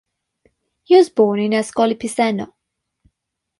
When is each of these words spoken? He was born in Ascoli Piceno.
He 0.81 0.95
was 0.95 1.11
born 1.11 1.37
in 1.39 1.51
Ascoli 1.53 1.93
Piceno. 1.93 2.53